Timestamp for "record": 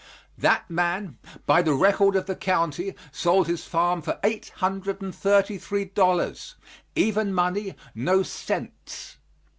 1.75-2.15